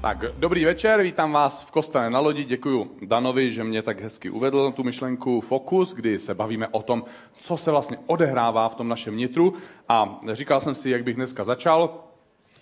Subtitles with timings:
[0.00, 2.44] Tak, dobrý večer, vítám vás v kostele na lodi.
[2.44, 7.04] Děkuji Danovi, že mě tak hezky uvedl tu myšlenku Fokus, kdy se bavíme o tom,
[7.38, 9.54] co se vlastně odehrává v tom našem nitru.
[9.88, 12.04] A říkal jsem si, jak bych dneska začal,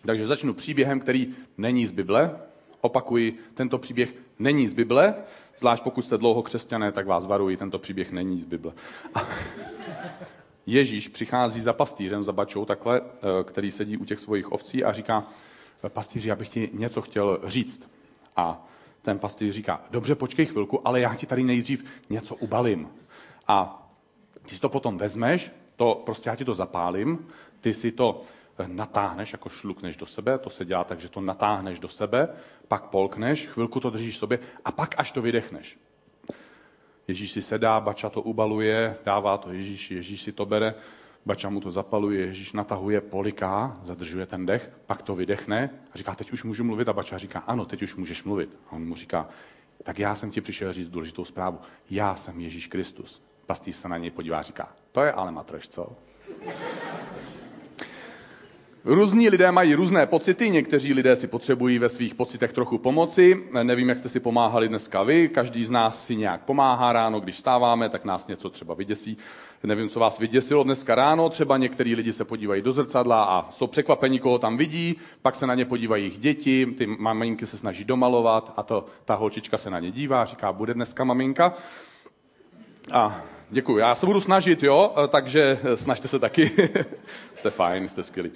[0.06, 2.38] takže začnu příběhem, který není z Bible.
[2.80, 5.14] Opakuji, tento příběh není z Bible,
[5.58, 8.72] zvlášť pokud jste dlouho křesťané, tak vás varuji, tento příběh není z Bible.
[10.66, 14.92] Ježíš přichází za pastýřem, za bačou takhle, eh, který sedí u těch svých ovcí a
[14.92, 15.26] říká,
[15.88, 17.90] pastýři, já bych ti něco chtěl říct.
[18.36, 18.66] A
[19.02, 22.88] ten pastýř říká, dobře, počkej chvilku, ale já ti tady nejdřív něco ubalím.
[23.48, 23.88] A
[24.42, 27.26] ty si to potom vezmeš, to prostě já ti to zapálím,
[27.60, 28.22] ty si to
[28.66, 32.28] natáhneš, jako šlukneš do sebe, to se dělá tak, že to natáhneš do sebe,
[32.68, 35.78] pak polkneš, chvilku to držíš sobě a pak až to vydechneš.
[37.08, 40.74] Ježíš si sedá, bača to ubaluje, dává to Ježíši, Ježíš si to bere,
[41.26, 46.14] bača mu to zapaluje, Ježíš natahuje, poliká, zadržuje ten dech, pak to vydechne a říká,
[46.14, 48.56] teď už můžu mluvit a bača říká, ano, teď už můžeš mluvit.
[48.68, 49.28] A on mu říká,
[49.82, 51.58] tak já jsem ti přišel říct důležitou zprávu.
[51.90, 53.22] Já jsem Ježíš Kristus.
[53.46, 55.96] Pastýř se na něj podívá a říká, to je ale matreš, co?
[58.84, 63.44] Různí lidé mají různé pocity, někteří lidé si potřebují ve svých pocitech trochu pomoci.
[63.62, 67.38] Nevím, jak jste si pomáhali dneska vy, každý z nás si nějak pomáhá ráno, když
[67.38, 69.18] stáváme, tak nás něco třeba vyděsí.
[69.62, 73.66] Nevím, co vás vyděsilo dneska ráno, třeba některý lidi se podívají do zrcadla a jsou
[73.66, 77.84] překvapení, koho tam vidí, pak se na ně podívají jejich děti, ty maminky se snaží
[77.84, 81.54] domalovat a to, ta holčička se na ně dívá, říká, bude dneska maminka.
[82.92, 83.20] A
[83.50, 86.50] děkuji, já se budu snažit, jo, takže snažte se taky.
[87.34, 88.30] jste fajn, jste skvělí.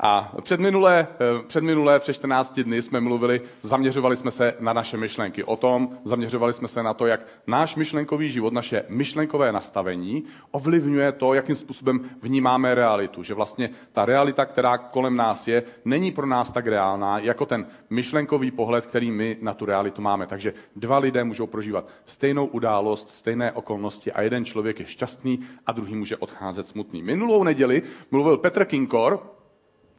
[0.00, 4.72] A před minulé, eh, před minulé, před 14 dny jsme mluvili, zaměřovali jsme se na
[4.72, 5.44] naše myšlenky.
[5.44, 11.12] O tom zaměřovali jsme se na to, jak náš myšlenkový život, naše myšlenkové nastavení ovlivňuje
[11.12, 13.22] to, jakým způsobem vnímáme realitu.
[13.22, 17.66] Že vlastně ta realita, která kolem nás je, není pro nás tak reálná, jako ten
[17.90, 20.26] myšlenkový pohled, který my na tu realitu máme.
[20.26, 25.72] Takže dva lidé můžou prožívat stejnou událost, stejné okolnosti a jeden člověk je šťastný a
[25.72, 27.02] druhý může odcházet smutný.
[27.02, 29.35] Minulou neděli mluvil Petr Kinkor,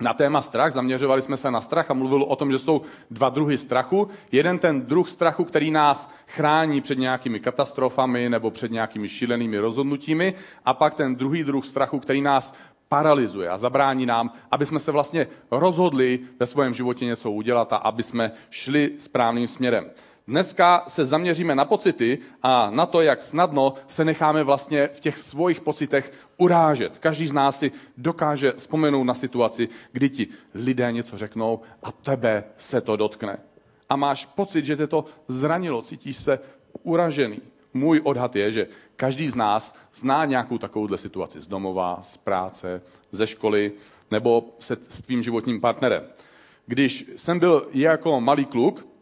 [0.01, 2.81] na téma strach, zaměřovali jsme se na strach a mluvil o tom, že jsou
[3.11, 4.09] dva druhy strachu.
[4.31, 10.33] Jeden ten druh strachu, který nás chrání před nějakými katastrofami nebo před nějakými šílenými rozhodnutími
[10.65, 12.53] a pak ten druhý druh strachu, který nás
[12.89, 17.75] paralyzuje a zabrání nám, aby jsme se vlastně rozhodli ve svém životě něco udělat a
[17.75, 19.85] aby jsme šli správným směrem.
[20.27, 25.17] Dneska se zaměříme na pocity a na to, jak snadno se necháme vlastně v těch
[25.17, 26.97] svých pocitech urážet.
[26.97, 32.43] Každý z nás si dokáže vzpomenout na situaci, kdy ti lidé něco řeknou a tebe
[32.57, 33.39] se to dotkne.
[33.89, 36.39] A máš pocit, že tě to zranilo, cítíš se
[36.83, 37.41] uražený.
[37.73, 42.81] Můj odhad je, že každý z nás zná nějakou takovouhle situaci z domova, z práce,
[43.11, 43.71] ze školy
[44.11, 46.03] nebo se s tvým životním partnerem.
[46.65, 48.96] Když jsem byl jako malý kluk,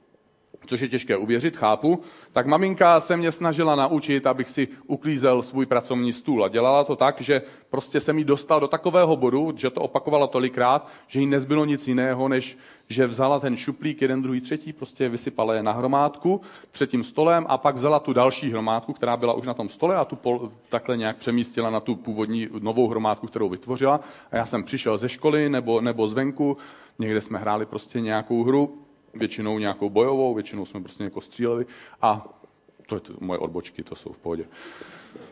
[0.66, 5.66] což je těžké uvěřit, chápu, tak maminka se mě snažila naučit, abych si uklízel svůj
[5.66, 6.46] pracovní stůl.
[6.46, 10.28] A dělala to tak, že prostě se mi dostal do takového bodu, že to opakovala
[10.28, 12.58] tolikrát, že jí nezbylo nic jiného, než
[12.90, 17.46] že vzala ten šuplík, jeden, druhý, třetí, prostě vysypala je na hromádku před tím stolem
[17.50, 20.52] a pak vzala tu další hromádku, která byla už na tom stole a tu pol,
[20.70, 24.00] takhle nějak přemístila na tu původní novou hromádku, kterou vytvořila.
[24.32, 26.58] A já jsem přišel ze školy nebo, nebo zvenku,
[27.00, 28.85] někde jsme hráli prostě nějakou hru
[29.16, 31.66] většinou nějakou bojovou, většinou jsme prostě jako stříleli
[32.02, 32.40] a
[32.88, 34.46] to je to, moje odbočky, to jsou v pohodě.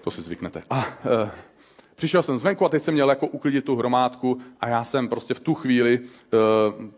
[0.01, 0.63] To si zvyknete.
[0.69, 0.85] A
[1.25, 1.31] e,
[1.95, 5.33] přišel jsem zvenku a teď jsem měl jako uklidit tu hromádku a já jsem prostě
[5.33, 6.37] v tu chvíli, e,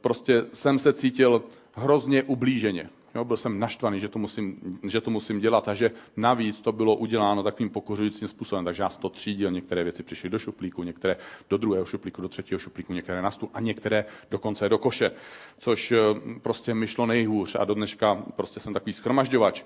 [0.01, 1.43] prostě jsem se cítil
[1.73, 2.89] hrozně ublíženě.
[3.15, 6.71] Jo, byl jsem naštvaný, že to, musím, že to musím dělat a že navíc to
[6.71, 8.65] bylo uděláno takovým pokořujícím způsobem.
[8.65, 11.17] Takže já to třídil, některé věci přišly do šuplíku, některé
[11.49, 15.11] do druhého šuplíku, do třetího šuplíku, některé na stůl a některé dokonce do koše,
[15.57, 15.97] což eh,
[16.41, 19.63] prostě mi šlo nejhůř a do dneška prostě jsem takový schromažďovač.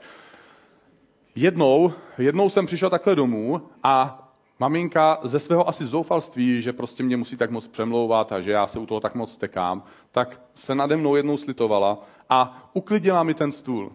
[1.35, 4.25] Jednou, jednou jsem přišel takhle domů a
[4.59, 8.67] maminka ze svého asi zoufalství, že prostě mě musí tak moc přemlouvat a že já
[8.67, 11.97] se u toho tak moc stekám, tak se nade mnou jednou slitovala
[12.29, 13.91] a uklidila mi ten stůl.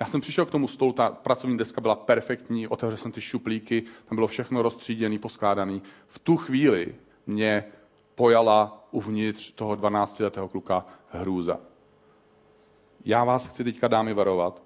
[0.00, 3.82] Já jsem přišel k tomu stolu, ta pracovní deska byla perfektní, otevřel jsem ty šuplíky,
[4.04, 5.80] tam bylo všechno rozstříděné, poskládané.
[6.06, 6.94] V tu chvíli
[7.26, 7.64] mě
[8.14, 11.60] pojala uvnitř toho 12-letého kluka hrůza.
[13.04, 14.62] Já vás chci teďka dámy varovat,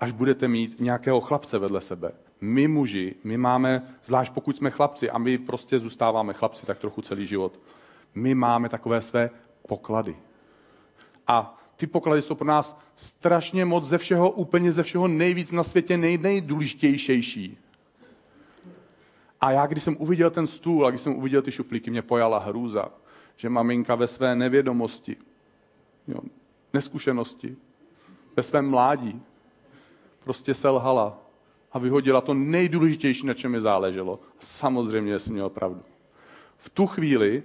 [0.00, 2.12] až budete mít nějakého chlapce vedle sebe.
[2.40, 7.02] My muži, my máme, zvlášť pokud jsme chlapci a my prostě zůstáváme chlapci tak trochu
[7.02, 7.60] celý život,
[8.14, 9.30] my máme takové své
[9.68, 10.16] poklady.
[11.26, 15.62] A ty poklady jsou pro nás strašně moc ze všeho, úplně ze všeho nejvíc na
[15.62, 17.58] světě nej, nejdůležitější.
[19.40, 22.38] A já, když jsem uviděl ten stůl a když jsem uviděl ty šuplíky, mě pojala
[22.38, 22.88] hrůza,
[23.36, 25.16] že maminka ve své nevědomosti,
[26.08, 26.20] jo,
[26.72, 27.56] neskušenosti,
[28.36, 29.22] ve svém mládí
[30.24, 31.18] prostě selhala
[31.72, 34.20] a vyhodila to nejdůležitější, na čem mi záleželo.
[34.38, 35.82] Samozřejmě jsem měl pravdu.
[36.56, 37.42] V tu chvíli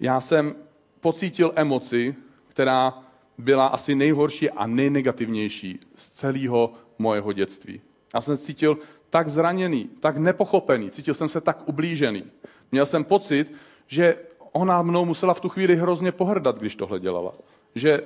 [0.00, 0.54] já jsem
[1.00, 2.16] pocítil emoci,
[2.48, 3.09] která
[3.40, 7.80] byla asi nejhorší a nejnegativnější z celého mojeho dětství.
[8.14, 8.78] Já jsem se cítil
[9.10, 12.24] tak zraněný, tak nepochopený, cítil jsem se tak ublížený.
[12.72, 13.52] Měl jsem pocit,
[13.86, 14.16] že
[14.52, 17.32] ona mnou musela v tu chvíli hrozně pohrdat, když tohle dělala.
[17.74, 18.00] Že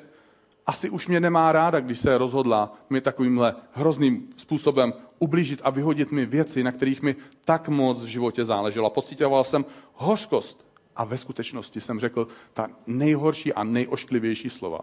[0.66, 6.12] asi už mě nemá ráda, když se rozhodla mi takovýmhle hrozným způsobem ublížit a vyhodit
[6.12, 8.90] mi věci, na kterých mi tak moc v životě záleželo.
[8.90, 9.64] Pocitoval jsem
[9.94, 10.66] hořkost
[10.96, 14.80] a ve skutečnosti jsem řekl ta nejhorší a nejošklivější slova,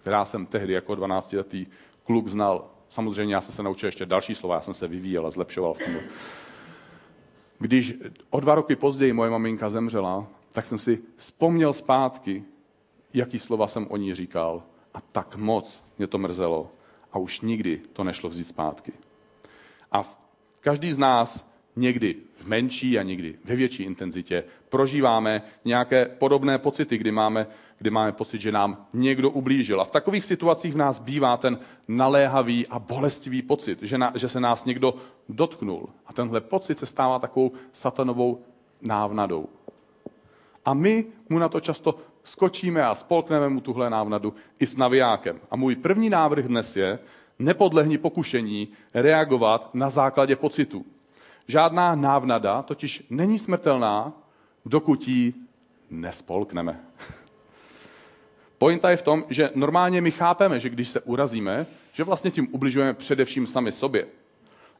[0.00, 1.66] která jsem tehdy jako 12-letý
[2.04, 2.70] kluk znal.
[2.88, 5.78] Samozřejmě já jsem se naučil ještě další slova, já jsem se vyvíjel a zlepšoval v
[5.78, 5.94] tom.
[7.58, 7.94] Když
[8.30, 12.44] o dva roky později moje maminka zemřela, tak jsem si vzpomněl zpátky,
[13.14, 14.62] jaký slova jsem o ní říkal.
[14.94, 16.70] A tak moc mě to mrzelo.
[17.12, 18.92] A už nikdy to nešlo vzít zpátky.
[19.92, 20.04] A
[20.60, 22.16] každý z nás někdy
[22.48, 27.46] menší a někdy ve větší intenzitě prožíváme nějaké podobné pocity, kdy máme,
[27.78, 29.80] kdy máme pocit, že nám někdo ublížil.
[29.80, 31.58] A v takových situacích v nás bývá ten
[31.88, 34.94] naléhavý a bolestivý pocit, že, na, že se nás někdo
[35.28, 35.88] dotknul.
[36.06, 38.42] A tenhle pocit se stává takovou satanovou
[38.82, 39.48] návnadou.
[40.64, 45.40] A my mu na to často skočíme a spolkneme mu tuhle návnadu i s navijákem.
[45.50, 46.98] A můj první návrh dnes je,
[47.38, 50.84] nepodlehni pokušení reagovat na základě pocitu.
[51.48, 54.12] Žádná návnada totiž není smrtelná,
[54.64, 55.34] dokud ji
[55.90, 56.80] nespolkneme.
[58.58, 62.48] Pointa je v tom, že normálně my chápeme, že když se urazíme, že vlastně tím
[62.52, 64.06] ubližujeme především sami sobě.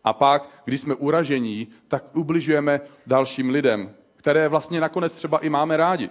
[0.04, 5.76] A pak, když jsme uražení, tak ubližujeme dalším lidem, které vlastně nakonec třeba i máme
[5.76, 6.10] rádi.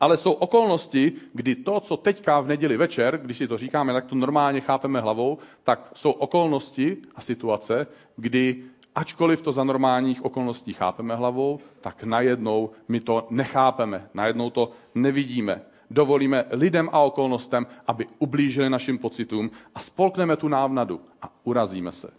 [0.00, 4.04] Ale jsou okolnosti, kdy to, co teďka v neděli večer, když si to říkáme, tak
[4.04, 7.86] to normálně chápeme hlavou, tak jsou okolnosti a situace,
[8.16, 8.64] kdy
[8.94, 15.62] ačkoliv to za normálních okolností chápeme hlavou, tak najednou my to nechápeme, najednou to nevidíme.
[15.90, 22.10] Dovolíme lidem a okolnostem, aby ublížili našim pocitům a spolkneme tu návnadu a urazíme se.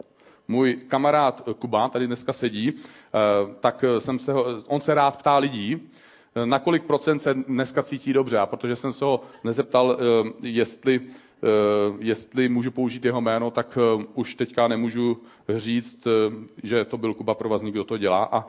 [0.48, 3.18] Můj kamarád Kuba, tady dneska sedí, eh,
[3.60, 5.90] tak jsem se ho, on se rád ptá lidí,
[6.34, 8.38] eh, na kolik procent se dneska cítí dobře.
[8.38, 11.00] A protože jsem se ho nezeptal, eh, jestli,
[11.98, 13.78] jestli můžu použít jeho jméno, tak
[14.14, 16.06] už teďka nemůžu říct,
[16.62, 18.24] že to byl Kuba Provazník, kdo to dělá.
[18.24, 18.48] A,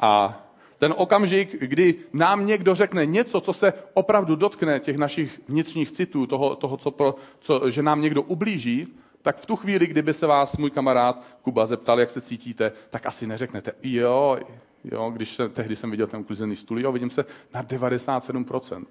[0.00, 0.42] a
[0.78, 6.26] ten okamžik, kdy nám někdo řekne něco, co se opravdu dotkne těch našich vnitřních citů,
[6.26, 8.86] toho, toho co pro, co, že nám někdo ublíží,
[9.22, 13.06] tak v tu chvíli, kdyby se vás můj kamarád Kuba zeptal, jak se cítíte, tak
[13.06, 14.38] asi neřeknete, jo,
[14.84, 18.84] jo když se, tehdy jsem viděl ten uklizený stůl, jo, vidím se na 97%.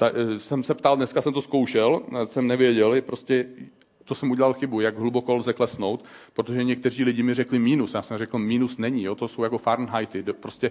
[0.00, 3.46] Ta, eh, jsem se ptal, dneska jsem to zkoušel, jsem nevěděl, prostě
[4.04, 8.02] to jsem udělal chybu, jak hluboko lze klesnout, protože někteří lidi mi řekli mínus, já
[8.02, 10.70] jsem řekl, mínus není, jo, to jsou jako Fahrenheity, prostě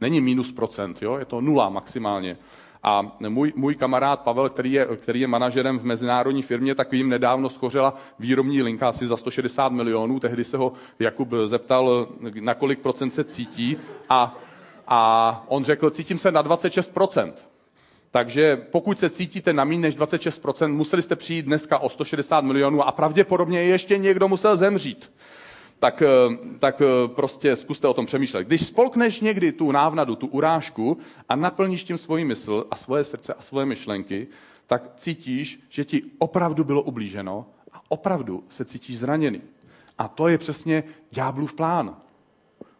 [0.00, 2.36] není mínus procent, jo, je to nula maximálně.
[2.82, 7.08] A můj, můj kamarád Pavel, který je, který je manažerem v mezinárodní firmě, tak jim
[7.08, 10.20] nedávno schořela výrobní linka asi za 160 milionů.
[10.20, 12.08] Tehdy se ho Jakub zeptal,
[12.40, 13.76] na kolik procent se cítí
[14.08, 14.38] a,
[14.88, 17.53] a on řekl, cítím se na 26 procent.
[18.14, 22.82] Takže pokud se cítíte na méně než 26%, museli jste přijít dneska o 160 milionů
[22.82, 25.12] a pravděpodobně ještě někdo musel zemřít
[25.78, 28.46] tak, eh, tak eh, prostě zkuste o tom přemýšlet.
[28.46, 33.34] Když spolkneš někdy tu návnadu, tu urážku a naplníš tím svůj mysl a svoje srdce
[33.34, 34.26] a svoje myšlenky,
[34.66, 39.42] tak cítíš, že ti opravdu bylo ublíženo a opravdu se cítíš zraněný.
[39.98, 41.96] A to je přesně ďáblův plán.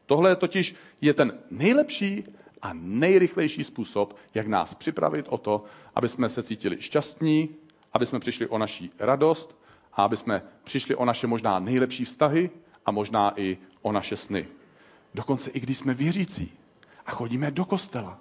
[0.07, 2.25] Tohle totiž je ten nejlepší
[2.65, 7.49] a nejrychlejší způsob, jak nás připravit o to, aby jsme se cítili šťastní,
[7.93, 9.57] aby jsme přišli o naší radost
[9.93, 12.51] a aby jsme přišli o naše možná nejlepší vztahy,
[12.87, 14.49] a možná i o naše sny.
[15.15, 16.53] Dokonce i když jsme věřící
[17.07, 18.21] a chodíme do kostela,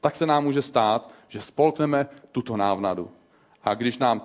[0.00, 3.10] tak se nám může stát, že spolkneme tuto návnadu.
[3.64, 4.22] A když nám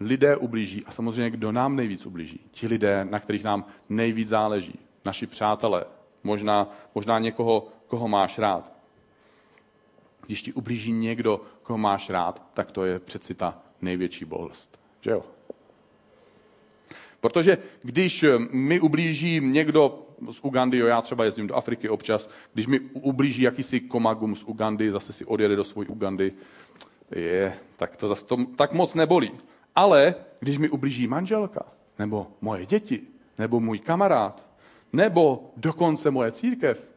[0.00, 4.78] lidé ublíží, a samozřejmě kdo nám nejvíc ublíží, ti lidé, na kterých nám nejvíc záleží,
[5.04, 5.84] naši přátelé,
[6.22, 8.72] možná, možná někoho, koho máš rád.
[10.26, 14.80] Když ti ublíží někdo, koho máš rád, tak to je přeci ta největší bolest.
[15.00, 15.24] Že jo?
[17.20, 22.30] Protože když eh, mi ublíží někdo z Ugandy, jo, já třeba jezdím do Afriky občas,
[22.54, 26.32] když mi ublíží jakýsi komagum z Ugandy, zase si odjede do svojí Ugandy,
[27.10, 29.30] je, tak to zase to tak moc nebolí.
[29.74, 31.66] Ale když mi ublíží manželka,
[31.98, 33.02] nebo moje děti,
[33.38, 34.46] nebo můj kamarád,
[34.92, 36.89] nebo dokonce moje církev,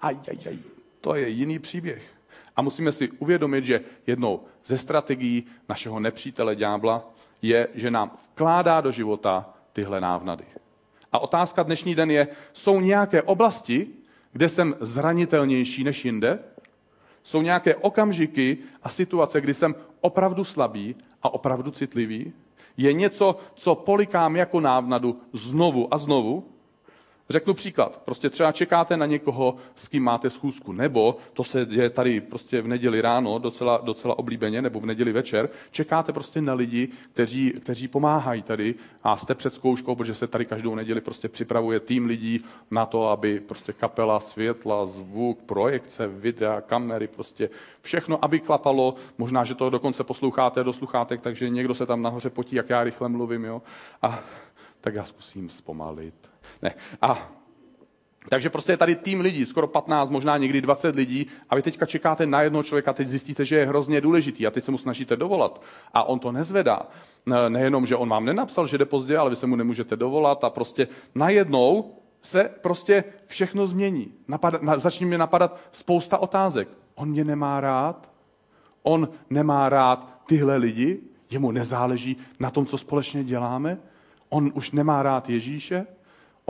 [0.00, 0.58] aj, aj, aj,
[1.00, 2.02] to je jiný příběh.
[2.56, 7.10] A musíme si uvědomit, že jednou ze strategií našeho nepřítele ďábla
[7.42, 10.44] je, že nám vkládá do života tyhle návnady.
[11.12, 13.86] A otázka dnešní den je, jsou nějaké oblasti,
[14.32, 16.38] kde jsem zranitelnější než jinde?
[17.22, 22.32] Jsou nějaké okamžiky a situace, kdy jsem opravdu slabý a opravdu citlivý?
[22.76, 26.48] Je něco, co polikám jako návnadu znovu a znovu?
[27.30, 28.02] Řeknu příklad.
[28.04, 32.62] Prostě třeba čekáte na někoho, s kým máte schůzku, nebo to se děje tady prostě
[32.62, 37.50] v neděli ráno, docela, docela oblíbeně, nebo v neděli večer, čekáte prostě na lidi, kteří,
[37.50, 42.06] kteří pomáhají tady a jste před zkouškou, protože se tady každou neděli prostě připravuje tým
[42.06, 47.50] lidí na to, aby prostě kapela, světla, zvuk, projekce, videa, kamery, prostě
[47.82, 48.94] všechno, aby klapalo.
[49.18, 52.84] Možná, že to dokonce posloucháte do sluchátek, takže někdo se tam nahoře potí, jak já
[52.84, 53.62] rychle mluvím, jo.
[54.02, 54.18] A
[54.80, 56.30] tak já zkusím zpomalit.
[56.62, 56.74] Ne.
[57.02, 57.30] A
[58.28, 61.86] takže prostě je tady tým lidí, skoro 15, možná někdy 20 lidí a vy teďka
[61.86, 65.16] čekáte na jednoho člověka, teď zjistíte, že je hrozně důležitý a teď se mu snažíte
[65.16, 65.62] dovolat
[65.94, 66.82] a on to nezvedá.
[67.48, 70.50] Nejenom, že on vám nenapsal, že jde pozdě, ale vy se mu nemůžete dovolat a
[70.50, 74.12] prostě najednou se prostě všechno změní.
[74.28, 76.68] Napad, na, začne mě napadat spousta otázek.
[76.94, 78.10] On mě nemá rád?
[78.82, 81.00] On nemá rád tyhle lidi?
[81.30, 83.78] Jemu nezáleží na tom, co společně děláme?
[84.28, 85.86] On už nemá rád Ježíše?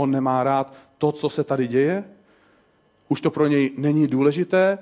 [0.00, 2.04] On nemá rád to, co se tady děje?
[3.08, 4.78] Už to pro něj není důležité?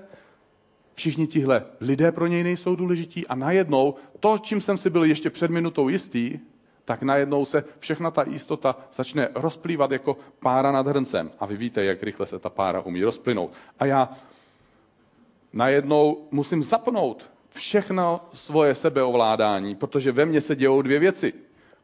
[0.95, 5.31] Všichni tihle lidé pro něj nejsou důležití a najednou to, čím jsem si byl ještě
[5.31, 6.39] před minutou jistý,
[6.85, 11.31] tak najednou se všechna ta jistota začne rozplývat jako pára nad hrncem.
[11.41, 13.53] A vy víte, jak rychle se ta pára umí rozplynout.
[13.79, 14.11] A já
[15.53, 21.33] najednou musím zapnout všechno svoje sebeovládání, protože ve mně se dějou dvě věci.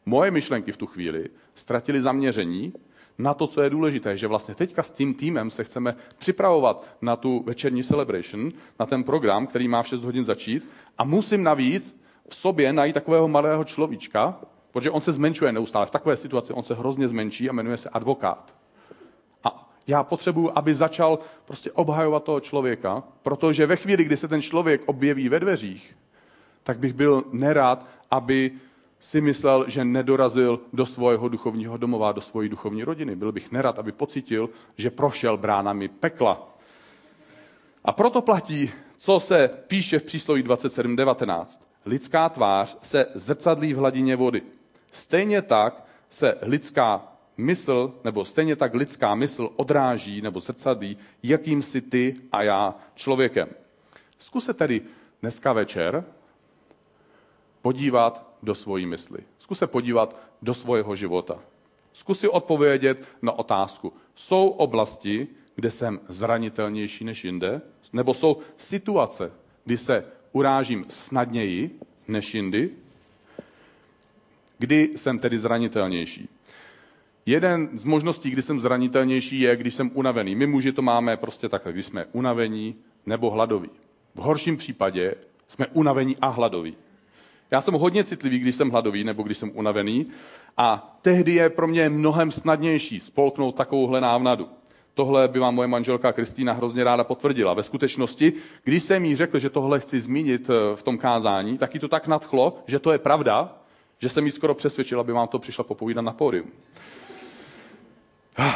[0.06, 2.72] Moje myšlenky v tu chvíli ztratily zaměření
[3.18, 7.16] na to, co je důležité, že vlastně teďka s tím týmem se chceme připravovat na
[7.16, 10.68] tu večerní celebration, na ten program, který má v 6 hodin začít
[10.99, 14.37] a musím navíc v sobě najít takového malého človíčka,
[14.73, 15.87] protože on se zmenšuje neustále.
[15.87, 18.54] V takové situaci on se hrozně zmenší a jmenuje se advokát.
[19.44, 24.42] A já potřebuji, aby začal prostě obhajovat toho člověka, protože ve chvíli, kdy se ten
[24.42, 25.97] člověk objeví ve dveřích,
[26.62, 28.50] tak bych byl nerad, aby
[29.04, 33.16] si myslel, že nedorazil do svého duchovního domova, do svojí duchovní rodiny.
[33.16, 36.56] Byl bych nerad, aby pocítil, že prošel bránami pekla.
[37.84, 41.61] A proto platí, co se píše v přísloví 27.19.
[41.87, 44.42] Lidská tvář se zrcadlí v hladině vody.
[44.92, 51.80] Stejně tak se lidská mysl, nebo stejně tak lidská mysl odráží nebo zrcadlí, jakým si
[51.80, 53.49] ty a já člověkem.
[54.18, 54.80] Zkuste tedy
[55.23, 56.04] dneska večer
[57.62, 59.18] podívat do svojí mysli.
[59.38, 61.38] Zkus se podívat do svého života.
[61.92, 63.92] Zkus si odpovědět na otázku.
[64.14, 67.60] Jsou oblasti, kde jsem zranitelnější než jinde?
[67.92, 69.32] Nebo jsou situace,
[69.64, 72.70] kdy se urážím snadněji než jindy?
[74.58, 76.28] Kdy jsem tedy zranitelnější?
[77.26, 80.34] Jeden z možností, kdy jsem zranitelnější, je, když jsem unavený.
[80.34, 83.70] My muži to máme prostě takhle, když jsme unavení nebo hladoví.
[84.14, 85.14] V horším případě
[85.48, 86.76] jsme unavení a hladoví.
[87.50, 90.06] Já jsem hodně citlivý, když jsem hladový nebo když jsem unavený
[90.56, 94.48] a tehdy je pro mě mnohem snadnější spolknout takovouhle návnadu.
[94.94, 97.54] Tohle by vám moje manželka Kristýna hrozně ráda potvrdila.
[97.54, 98.32] Ve skutečnosti,
[98.64, 101.88] když jsem jí řekl, že tohle chci zmínit eh, v tom kázání, tak jí to
[101.88, 103.58] tak nadchlo, že to je pravda,
[103.98, 106.50] že jsem jí skoro přesvědčil, aby vám to přišla popovídat na pódium.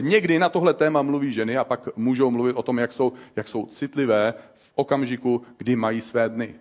[0.00, 3.48] Někdy na tohle téma mluví ženy a pak můžou mluvit o tom, jak jsou, jak
[3.48, 6.54] jsou citlivé v okamžiku, kdy mají své dny.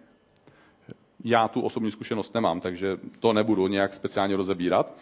[1.27, 4.94] Já tu osobní zkušenost nemám, takže to nebudu nějak speciálně rozebírat.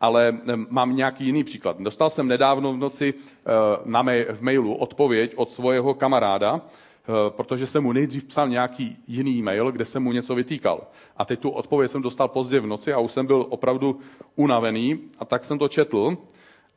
[0.00, 1.80] Ale mám nějaký jiný příklad.
[1.80, 3.50] Dostal jsem nedávno v noci eh,
[3.84, 8.96] na mail, v mailu odpověď od svého kamaráda, eh, protože jsem mu nejdřív psal nějaký
[9.08, 10.86] jiný mail, kde jsem mu něco vytýkal.
[11.16, 14.00] A teď tu odpověď jsem dostal pozdě v noci a už jsem byl opravdu
[14.36, 16.16] unavený a tak jsem to četl.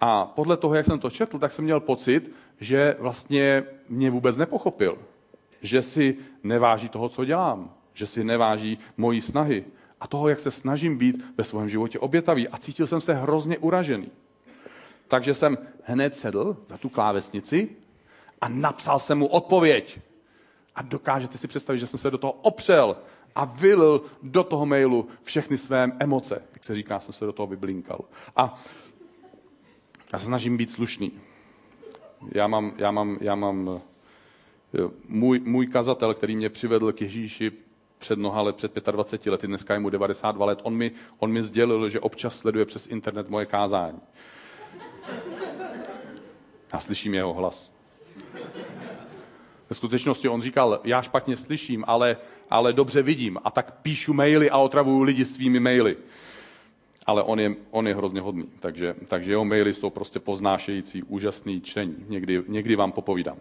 [0.01, 4.37] A podle toho, jak jsem to četl, tak jsem měl pocit, že vlastně mě vůbec
[4.37, 4.97] nepochopil.
[5.61, 9.65] Že si neváží toho, co dělám že si neváží mojí snahy
[10.01, 12.47] a toho, jak se snažím být ve svém životě obětavý.
[12.47, 14.11] A cítil jsem se hrozně uražený.
[15.07, 17.69] Takže jsem hned sedl za tu klávesnici
[18.41, 19.99] a napsal jsem mu odpověď.
[20.75, 22.97] A dokážete si představit, že jsem se do toho opřel
[23.35, 26.41] a vylil do toho mailu všechny své emoce.
[26.53, 27.99] Jak se říká, jsem se do toho vyblinkal.
[28.35, 28.55] A
[30.13, 31.11] já se snažím být slušný.
[32.31, 33.81] Já mám, já mám, já mám
[35.07, 37.51] můj, můj kazatel, který mě přivedl k Ježíši
[37.99, 41.43] před mnoha let, před 25 lety, dneska je mu 92 let, on mi, on mi
[41.43, 43.99] sdělil, že občas sleduje přes internet moje kázání.
[46.73, 47.73] Já slyším jeho hlas.
[49.69, 52.17] Ve skutečnosti on říkal, já špatně slyším, ale,
[52.49, 55.97] ale dobře vidím a tak píšu maily a otravuju lidi svými maily.
[57.05, 61.61] Ale on je, on je hrozně hodný, takže, takže jeho maily jsou prostě poznášející, úžasný
[61.61, 61.95] čtení.
[62.07, 63.37] Někdy, někdy vám popovídám.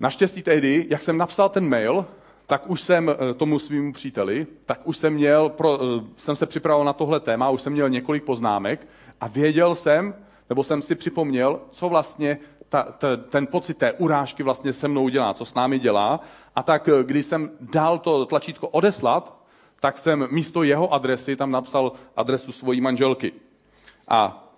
[0.00, 2.06] Naštěstí tehdy, jak jsem napsal ten mail,
[2.52, 6.46] tak už jsem eh, tomu svým příteli, tak už jsem měl, pro, eh, jsem se
[6.46, 8.88] připravoval na tohle téma, už jsem měl několik poznámek
[9.20, 10.14] a věděl jsem,
[10.48, 15.08] nebo jsem si připomněl, co vlastně ta, ta, ten pocit té urážky vlastně se mnou
[15.08, 16.20] dělá, co s námi dělá.
[16.54, 19.42] A tak, eh, když jsem dal to tlačítko odeslat,
[19.80, 23.32] tak jsem místo jeho adresy tam napsal adresu svojí manželky.
[24.08, 24.48] A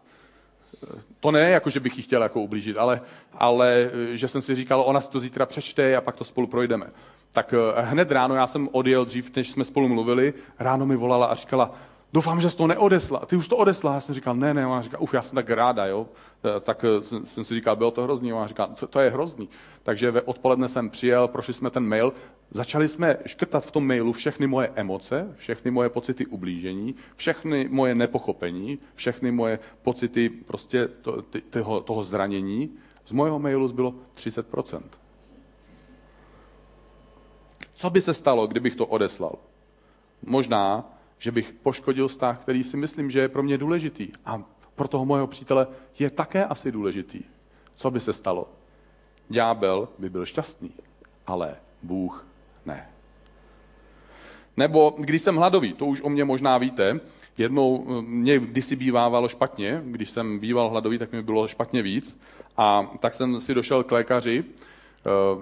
[1.20, 3.00] to ne, jako že bych jí chtěl jako ublížit, ale,
[3.38, 6.86] ale že jsem si říkal, ona si to zítra přečte a pak to spolu projdeme.
[7.34, 11.34] Tak hned ráno, já jsem odjel dřív, než jsme spolu mluvili, ráno mi volala a
[11.34, 11.74] říkala,
[12.12, 13.18] doufám, že jsi to neodesla.
[13.18, 13.94] Ty už to odesla.
[13.94, 14.66] Já jsem říkal, ne, ne.
[14.66, 16.06] Ona říká, uf, já jsem tak ráda, jo.
[16.56, 18.32] E, tak e, jsem si říkal, bylo to hrozný.
[18.32, 19.48] Ona říká, to, to je hrozný.
[19.82, 22.12] Takže ve odpoledne jsem přijel, prošli jsme ten mail,
[22.50, 27.94] začali jsme škrtat v tom mailu všechny moje emoce, všechny moje pocity ublížení, všechny moje
[27.94, 32.70] nepochopení, všechny moje pocity prostě to, ty, toho, toho zranění.
[33.06, 34.80] Z mojeho mailu zbylo 30%.
[37.84, 39.38] Co by se stalo, kdybych to odeslal?
[40.26, 40.84] Možná
[41.18, 44.08] že bych poškodil vztah, který si myslím, že je pro mě důležitý.
[44.26, 44.42] A
[44.74, 45.66] pro toho mojeho přítele
[45.98, 47.20] je také asi důležitý.
[47.76, 48.48] Co by se stalo?
[49.28, 50.72] Ďábel by byl šťastný,
[51.26, 52.26] ale Bůh
[52.66, 52.90] ne.
[54.56, 57.00] Nebo když jsem hladový, to už o mě možná víte,
[57.38, 62.20] jednou eh, mě kdysi bývávalo špatně, když jsem býval hladový, tak mi bylo špatně víc
[62.56, 64.44] a tak jsem si došel k lékaři,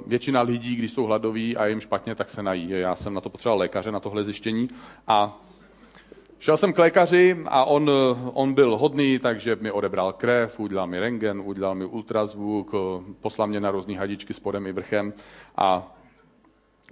[0.06, 2.70] Většina lidí, když jsou hladoví a jim špatně, tak se nají.
[2.70, 4.68] Já jsem na to potřeboval lékaře, na tohle zjištění.
[5.06, 5.38] A
[6.42, 7.90] Šel jsem k lékaři a on,
[8.32, 12.72] on byl hodný, takže mi odebral krev, udělal mi rengen, udělal mi ultrazvuk,
[13.20, 15.12] poslal mě na různé hadičky spodem i vrchem
[15.56, 15.94] a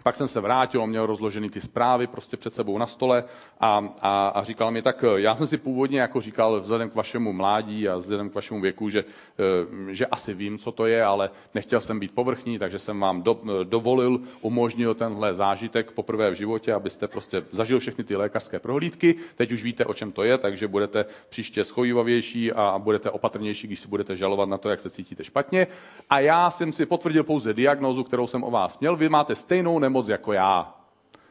[0.03, 3.25] pak jsem se vrátil, měl rozložený ty zprávy prostě před sebou na stole
[3.61, 7.33] a, a, a říkal mi, tak já jsem si původně jako říkal vzhledem k vašemu
[7.33, 11.31] mládí a vzhledem k vašemu věku, že, eh, že asi vím, co to je, ale
[11.55, 16.73] nechtěl jsem být povrchní, takže jsem vám do, dovolil, umožnil tenhle zážitek poprvé v životě,
[16.73, 19.15] abyste prostě zažil všechny ty lékařské prohlídky.
[19.37, 23.81] Teď už víte, o čem to je, takže budete příště schojivavější a budete opatrnější, když
[23.81, 25.67] si budete žalovat na to, jak se cítíte špatně.
[26.11, 28.97] A já jsem si potvrdil pouze diagnózu, kterou jsem o vás měl.
[28.97, 30.75] Vy máte stejnou nemoc jako já.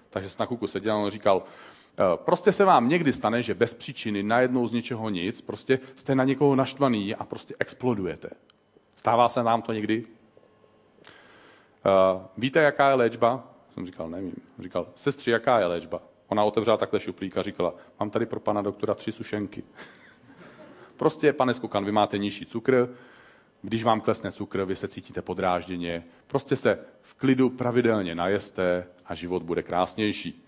[0.10, 3.54] Takže jsem na kuku seděl a on říkal, eh, prostě se vám někdy stane, že
[3.54, 8.30] bez příčiny, najednou z ničeho nic, prostě jste na někoho naštvaný a prostě explodujete.
[8.96, 10.06] Stává se nám to někdy?
[11.86, 13.44] Uh, víte, jaká je léčba?
[13.74, 14.36] Jsem říkal, nevím.
[14.60, 16.02] Říkal, sestři, jaká je léčba?
[16.28, 19.64] Ona otevřela takhle šuplík a říkala, mám tady pro pana doktora tři sušenky.
[20.98, 22.90] prostě, pane Skukan, vy máte nižší cukr,
[23.62, 29.16] když vám klesne cukr, vy se cítíte podrážděně, prostě se v klidu pravidelně najeste a
[29.16, 30.46] život bude krásnější.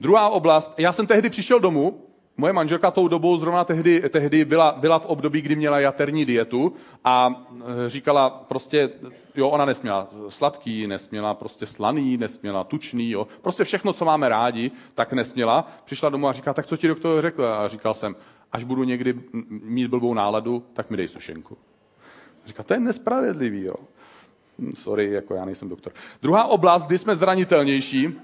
[0.00, 4.72] Druhá oblast, já jsem tehdy přišel domů, moje manželka tou dobou zrovna tehdy, tehdy byla,
[4.72, 6.72] byla v období, kdy měla jaterní dietu
[7.04, 7.44] a
[7.86, 8.90] e, říkala prostě,
[9.34, 14.70] jo, ona nesměla sladký, nesměla prostě slaný, nesměla tučný, jo, prostě všechno, co máme rádi,
[14.94, 15.68] tak nesměla.
[15.84, 17.44] Přišla domů a říká, tak co ti doktor řekl?
[17.44, 18.16] A říkal jsem,
[18.52, 19.14] až budu někdy
[19.50, 21.58] mít blbou náladu, tak mi dej sušenku.
[22.46, 23.74] Říká, to je nespravedlivý, jo.
[24.58, 25.92] Hm, sorry, jako já nejsem doktor.
[26.22, 28.18] Druhá oblast, kdy jsme zranitelnější,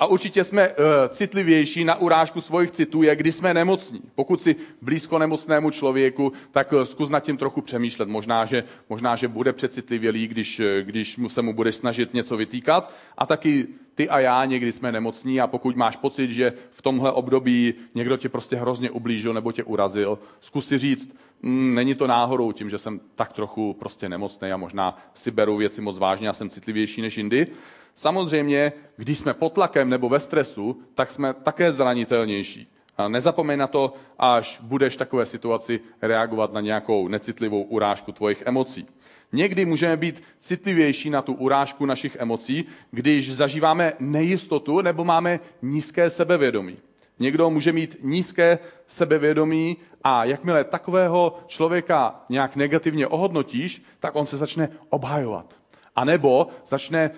[0.00, 0.74] a určitě jsme uh,
[1.08, 4.00] citlivější na urážku svojich citů, je, kdy jsme nemocní.
[4.14, 8.08] Pokud si blízko nemocnému člověku, tak uh, zkus nad tím trochu přemýšlet.
[8.08, 12.36] Možná, že, možná, že bude přecitlivělý, když, uh, když mu se mu budeš snažit něco
[12.36, 12.92] vytýkat.
[13.18, 17.12] A taky ty a já někdy jsme nemocní a pokud máš pocit, že v tomhle
[17.12, 22.52] období někdo tě prostě hrozně ublížil nebo tě urazil, zkus si říct, není to náhodou
[22.52, 26.32] tím, že jsem tak trochu prostě nemocný a možná si beru věci moc vážně a
[26.32, 27.46] jsem citlivější než jindy.
[27.94, 32.72] Samozřejmě, když jsme pod tlakem nebo ve stresu, tak jsme také zranitelnější.
[32.96, 38.42] A nezapomeň na to, až budeš v takové situaci reagovat na nějakou necitlivou urážku tvojich
[38.46, 38.86] emocí.
[39.32, 46.10] Někdy můžeme být citlivější na tu urážku našich emocí, když zažíváme nejistotu nebo máme nízké
[46.10, 46.76] sebevědomí.
[47.20, 54.36] Někdo může mít nízké sebevědomí a jakmile takového člověka nějak negativně ohodnotíš, tak on se
[54.36, 55.54] začne obhajovat.
[55.96, 57.10] A nebo začne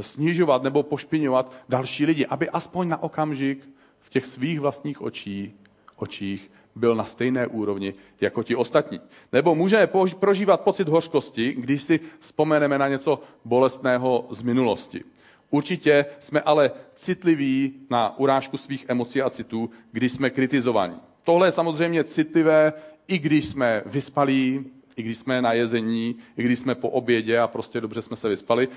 [0.00, 3.68] snižovat nebo pošpiňovat další lidi, aby aspoň na okamžik
[4.00, 5.54] v těch svých vlastních očí,
[5.96, 9.00] očích byl na stejné úrovni jako ti ostatní.
[9.32, 9.88] Nebo můžeme
[10.18, 15.04] prožívat pocit hořkosti, když si vzpomeneme na něco bolestného z minulosti.
[15.52, 20.96] Určitě jsme ale citliví na urážku svých emocí a citů, když jsme kritizovaní.
[21.24, 22.72] Tohle je samozřejmě citlivé,
[23.08, 24.64] i když jsme vyspalí,
[24.96, 28.28] i když jsme na jezení, i když jsme po obědě a prostě dobře jsme se
[28.28, 28.68] vyspali.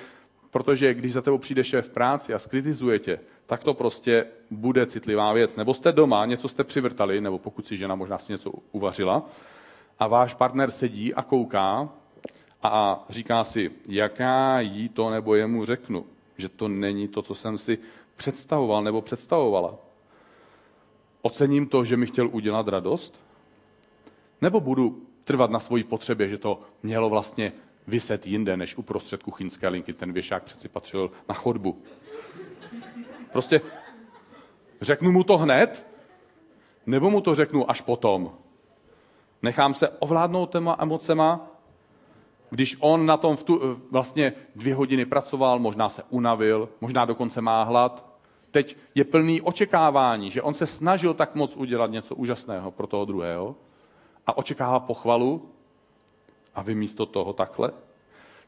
[0.56, 4.86] protože když za tebou přijde šéf v práci a skritizuje tě, tak to prostě bude
[4.86, 5.56] citlivá věc.
[5.56, 9.30] Nebo jste doma, něco jste přivrtali, nebo pokud si žena možná si něco uvařila,
[10.00, 11.90] a váš partner sedí a kouká
[12.64, 16.06] a říká si, jaká jí to nebo jemu řeknu,
[16.38, 17.78] že to není to, co jsem si
[18.16, 19.76] představoval nebo představovala.
[21.22, 23.20] Ocením to, že mi chtěl udělat radost?
[24.42, 27.54] Nebo budu trvat na svoji potřebě, že to mělo vlastně
[27.88, 29.94] vyset jinde, než uprostřed kuchyňské linky.
[29.94, 31.82] Ten věšák přeci patřil na chodbu.
[33.32, 33.62] Prostě
[34.82, 35.86] řeknu mu to hned,
[36.86, 38.32] nebo mu to řeknu až potom.
[39.42, 41.55] Nechám se ovládnout těma emocema,
[42.56, 47.42] když on na tom v tu, vlastně dvě hodiny pracoval, možná se unavil, možná dokonce
[47.42, 48.06] má hlad,
[48.52, 53.06] teď je plný očekávání, že on se snažil tak moc udělat něco úžasného pro toho
[53.06, 53.56] druhého
[54.28, 55.50] a očekává pochvalu
[56.56, 57.72] a vy místo toho takhle?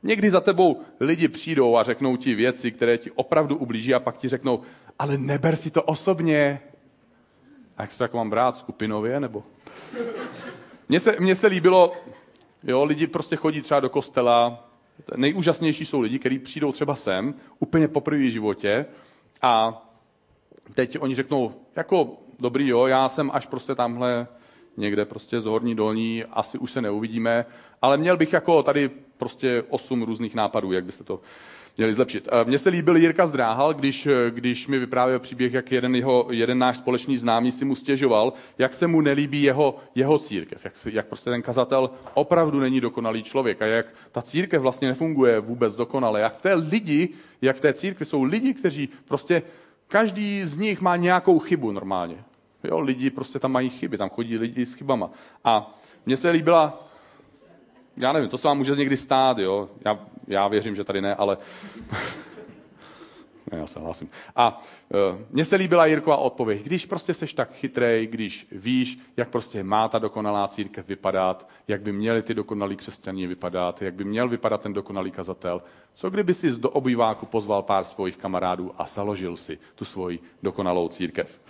[0.03, 4.17] Někdy za tebou lidi přijdou a řeknou ti věci, které ti opravdu ublíží a pak
[4.17, 4.61] ti řeknou,
[4.99, 6.59] ale neber si to osobně.
[7.77, 9.43] A jak se to jako mám brát, skupinově nebo?
[10.89, 11.91] Mně se, mně se líbilo,
[12.63, 14.69] jo, lidi prostě chodí třeba do kostela,
[15.15, 18.85] nejúžasnější jsou lidi, kteří přijdou třeba sem, úplně poprvé v životě.
[19.41, 19.83] A
[20.73, 24.27] teď oni řeknou, jako dobrý, jo, já jsem až prostě tamhle
[24.77, 27.45] někde prostě z horní dolní, asi už se neuvidíme,
[27.81, 31.21] ale měl bych jako tady prostě osm různých nápadů, jak byste to
[31.77, 32.27] měli zlepšit.
[32.31, 36.27] Eh, mně se líbil Jirka Zdráhal, když, eh, když mi vyprávěl příběh, jak jeden, jeho,
[36.31, 40.73] jeden náš společný známý si mu stěžoval, jak se mu nelíbí jeho, jeho církev, jak,
[40.85, 45.75] jak prostě ten kazatel opravdu není dokonalý člověk a jak ta církev vlastně nefunguje vůbec
[45.75, 47.09] dokonale, jak v té lidi,
[47.41, 49.41] jak v té církvi jsou lidi, kteří prostě
[49.87, 52.15] každý z nich má nějakou chybu normálně.
[52.63, 55.09] Jo, lidi prostě tam mají chyby, tam chodí lidi s chybama.
[55.43, 56.86] A mně se líbila,
[57.97, 59.69] já nevím, to se vám může někdy stát, jo.
[59.85, 61.37] Já, já věřím, že tady ne, ale
[63.51, 64.09] ne, já se hlásím.
[64.35, 64.57] A
[64.89, 66.63] uh, mně se líbila Jirkova odpověď.
[66.63, 71.81] Když prostě seš tak chytrej, když víš, jak prostě má ta dokonalá církev vypadat, jak
[71.81, 75.61] by měli ty dokonalí křesťaní vypadat, jak by měl vypadat ten dokonalý kazatel,
[75.93, 80.87] co kdyby si do obýváku pozval pár svých kamarádů a založil si tu svoji dokonalou
[80.89, 81.41] církev.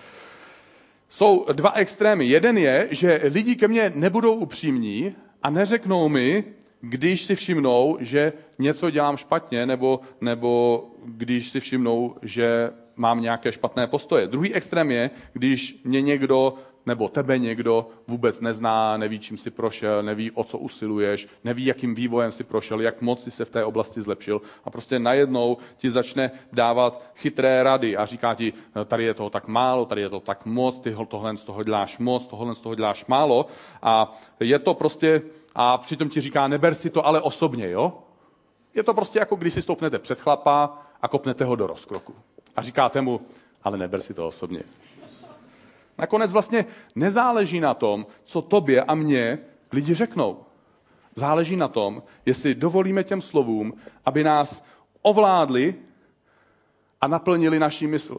[1.09, 2.25] Jsou dva extrémy.
[2.25, 6.43] Jeden je, že lidi ke mně nebudou upřímní a neřeknou mi,
[6.81, 13.51] když si všimnou, že něco dělám špatně, nebo, nebo když si všimnou, že mám nějaké
[13.51, 14.27] špatné postoje.
[14.27, 16.53] Druhý extrém je, když mě někdo
[16.87, 21.95] nebo tebe někdo vůbec nezná, neví, čím si prošel, neví, o co usiluješ, neví, jakým
[21.95, 25.91] vývojem si prošel, jak moc si se v té oblasti zlepšil a prostě najednou ti
[25.91, 30.09] začne dávat chytré rady a říká ti, no, tady je toho tak málo, tady je
[30.09, 33.45] to tak moc, ty tohle z toho děláš moc, tohle z toho děláš málo
[33.81, 35.21] a je to prostě,
[35.55, 37.93] a přitom ti říká, neber si to ale osobně, jo?
[38.73, 42.15] Je to prostě jako když si stoupnete před chlapa a kopnete ho do rozkroku.
[42.55, 43.21] A říkáte mu,
[43.63, 44.63] ale neber si to osobně.
[45.97, 49.39] Nakonec vlastně nezáleží na tom, co tobě a mně
[49.71, 50.43] lidi řeknou.
[51.15, 53.73] Záleží na tom, jestli dovolíme těm slovům,
[54.05, 54.65] aby nás
[55.01, 55.75] ovládli
[57.01, 58.17] a naplnili naší mysl.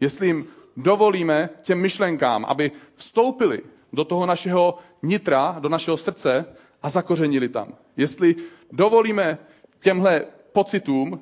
[0.00, 6.44] Jestli jim dovolíme těm myšlenkám, aby vstoupili do toho našeho nitra, do našeho srdce
[6.82, 7.74] a zakořenili tam.
[7.96, 8.36] Jestli
[8.72, 9.38] dovolíme
[9.80, 11.20] těmhle pocitům,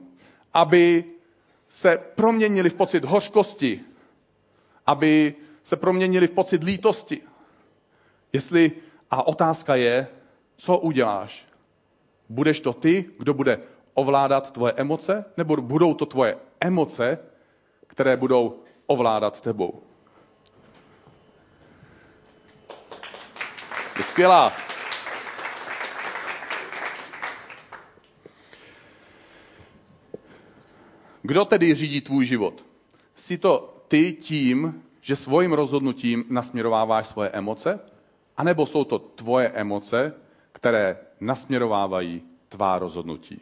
[0.54, 1.04] aby
[1.68, 3.80] se proměnili v pocit hořkosti,
[4.87, 5.34] aby
[5.68, 7.20] se proměnili v pocit lítosti.
[8.33, 8.72] Jestli,
[9.11, 10.09] a otázka je,
[10.57, 11.46] co uděláš?
[12.28, 13.61] Budeš to ty, kdo bude
[13.94, 17.18] ovládat tvoje emoce, nebo budou to tvoje emoce,
[17.87, 19.83] které budou ovládat tebou?
[23.96, 24.52] Je skvělá.
[31.22, 32.64] Kdo tedy řídí tvůj život?
[33.14, 37.81] Jsi to ty tím, že svým rozhodnutím nasměrováváš svoje emoce,
[38.37, 40.14] anebo jsou to tvoje emoce,
[40.53, 43.40] které nasměrovávají tvá rozhodnutí.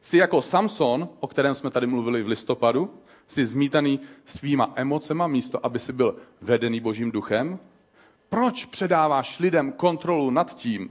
[0.00, 2.94] Jsi jako Samson, o kterém jsme tady mluvili v listopadu,
[3.26, 7.58] jsi zmítaný svýma emocema místo, aby si byl vedený božím duchem?
[8.28, 10.90] Proč předáváš lidem kontrolu nad tím,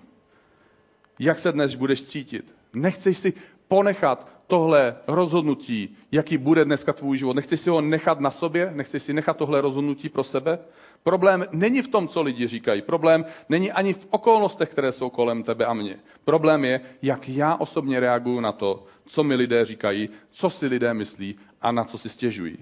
[1.19, 2.55] jak se dnes budeš cítit?
[2.73, 3.33] Nechceš si
[3.67, 7.35] ponechat tohle rozhodnutí, jaký bude dneska tvůj život.
[7.35, 10.59] Nechceš si ho nechat na sobě, nechceš si nechat tohle rozhodnutí pro sebe.
[11.03, 12.81] Problém není v tom, co lidi říkají.
[12.81, 15.99] Problém není ani v okolnostech, které jsou kolem tebe a mě.
[16.25, 20.93] Problém je, jak já osobně reaguju na to, co mi lidé říkají, co si lidé
[20.93, 22.57] myslí a na co si stěžují.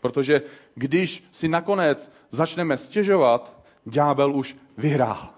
[0.00, 0.42] Protože
[0.74, 5.28] když si nakonec začneme stěžovat, ďábel už vyhrál.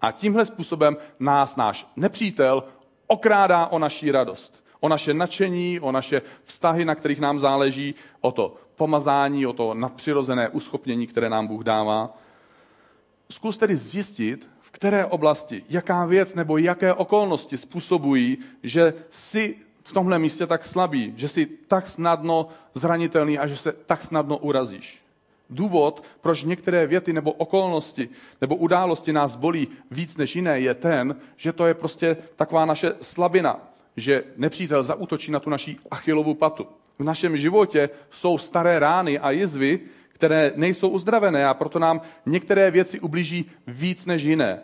[0.00, 2.64] A tímhle způsobem nás náš nepřítel
[3.06, 8.32] okrádá o naší radost O naše nadšení, o naše vztahy, na kterých nám záleží, o
[8.32, 12.18] to pomazání, o to nadpřirozené uschopnění, které nám Bůh dává.
[13.30, 19.92] Zkus tedy zjistit, v které oblasti, jaká věc nebo jaké okolnosti způsobují, že jsi v
[19.92, 25.02] tomhle místě tak slabý, že jsi tak snadno zranitelný a že se tak snadno urazíš.
[25.50, 28.08] Důvod, proč některé věty nebo okolnosti
[28.40, 32.92] nebo události nás bolí víc než jiné, je ten, že to je prostě taková naše
[33.02, 36.66] slabina, že nepřítel zaútočí na tu naší achilovou patu.
[36.98, 42.70] V našem životě jsou staré rány a jizvy, které nejsou uzdravené a proto nám některé
[42.70, 44.60] věci ublíží víc než jiné.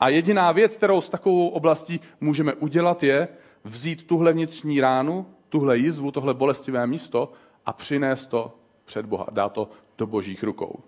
[0.00, 3.28] A jediná věc, kterou s takovou oblastí můžeme udělat, je
[3.64, 7.32] vzít tuhle vnitřní ránu, tuhle jizvu, tohle bolestivé místo
[7.66, 10.80] a přinést to před Boha, dát to do božích rukou.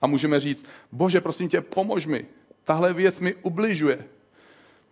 [0.00, 2.26] A můžeme říct, bože, prosím tě, pomož mi,
[2.64, 4.04] tahle věc mi ubližuje.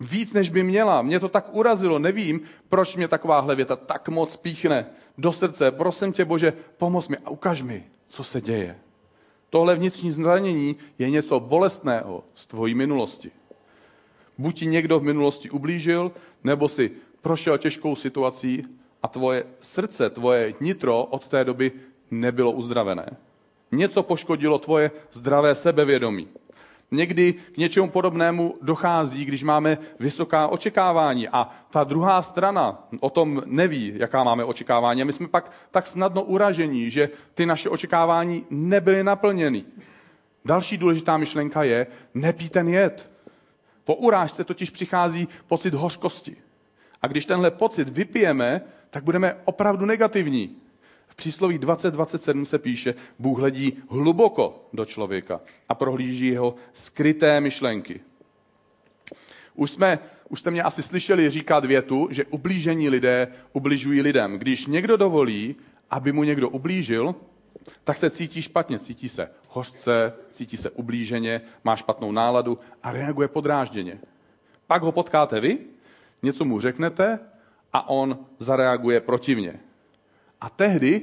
[0.00, 1.02] Víc, než by měla.
[1.02, 4.86] Mě to tak urazilo, nevím, proč mě takováhle věta tak moc píchne
[5.18, 5.70] do srdce.
[5.70, 8.78] Prosím tě, Bože, pomoz mi a ukaž mi, co se děje.
[9.50, 13.30] Tohle vnitřní zranění je něco bolestného z tvojí minulosti.
[14.38, 16.12] Buď ti někdo v minulosti ublížil,
[16.44, 16.90] nebo si
[17.22, 18.64] prošel těžkou situací
[19.02, 21.72] a tvoje srdce, tvoje nitro od té doby
[22.10, 23.16] nebylo uzdravené.
[23.72, 26.28] Něco poškodilo tvoje zdravé sebevědomí.
[26.90, 33.42] Někdy k něčemu podobnému dochází, když máme vysoká očekávání a ta druhá strana o tom
[33.46, 35.02] neví, jaká máme očekávání.
[35.02, 39.64] A my jsme pak tak snadno uražení, že ty naše očekávání nebyly naplněny.
[40.44, 43.10] Další důležitá myšlenka je, nepí ten jed.
[43.84, 46.36] Po urážce totiž přichází pocit hořkosti.
[47.02, 50.56] A když tenhle pocit vypijeme, tak budeme opravdu negativní.
[51.18, 58.00] Přísloví 2027 se píše, Bůh hledí hluboko do člověka a prohlíží jeho skryté myšlenky.
[59.54, 64.38] Už, jsme, už jste mě asi slyšeli říkat větu, že ublížení lidé ubližují lidem.
[64.38, 65.56] Když někdo dovolí,
[65.90, 67.14] aby mu někdo ublížil,
[67.84, 73.28] tak se cítí špatně, cítí se hořce, cítí se ublíženě, má špatnou náladu a reaguje
[73.28, 73.98] podrážděně.
[74.66, 75.58] Pak ho potkáte vy,
[76.22, 77.18] něco mu řeknete
[77.72, 79.60] a on zareaguje protivně.
[80.40, 81.02] A tehdy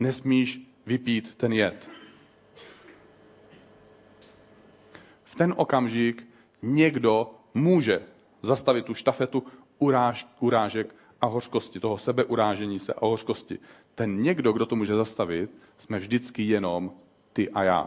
[0.00, 1.90] nesmíš vypít ten jed.
[5.24, 6.26] V ten okamžik
[6.62, 8.02] někdo může
[8.42, 9.44] zastavit tu štafetu
[9.78, 13.58] uráž, urážek a hořkosti, toho sebeurážení se a hořkosti.
[13.94, 16.92] Ten někdo, kdo to může zastavit, jsme vždycky jenom
[17.32, 17.86] ty a já.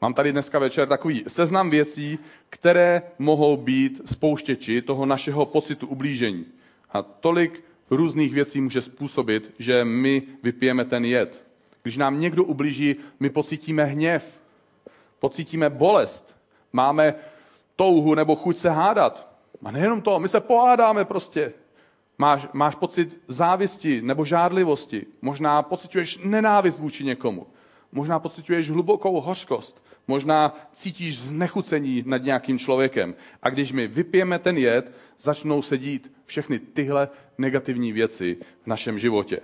[0.00, 2.18] Mám tady dneska večer takový seznam věcí,
[2.50, 6.46] které mohou být spouštěči toho našeho pocitu ublížení.
[6.90, 11.44] A tolik různých věcí může způsobit, že my vypijeme ten jed.
[11.82, 14.40] Když nám někdo ublíží, my pocítíme hněv,
[15.18, 16.36] pocítíme bolest,
[16.72, 17.14] máme
[17.76, 19.30] touhu nebo chuť se hádat.
[19.64, 21.52] A nejenom to, my se pohádáme prostě.
[22.18, 25.06] Máš, máš pocit závisti nebo žádlivosti.
[25.22, 27.46] Možná pocituješ nenávist vůči někomu.
[27.92, 29.84] Možná pocituješ hlubokou hořkost.
[30.08, 33.14] Možná cítíš znechucení nad nějakým člověkem.
[33.42, 37.08] A když my vypijeme ten jed, začnou se dít všechny tyhle
[37.40, 39.40] negativní věci v našem životě.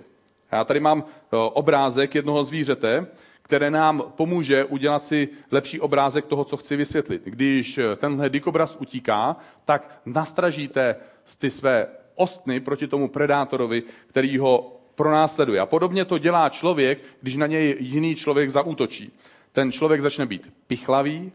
[0.51, 3.07] Já tady mám eh, obrázek jednoho zvířete,
[3.41, 7.21] které nám pomůže udělat si lepší obrázek toho, co chci vysvětlit.
[7.25, 10.95] Když eh, tenhle dikobraz utíká, tak nastražíte
[11.39, 15.59] ty své ostny proti tomu predátorovi, který ho pronásleduje.
[15.59, 19.11] A podobně to dělá člověk, když na něj jiný člověk zaútočí.
[19.51, 21.31] Ten člověk začne být pichlavý,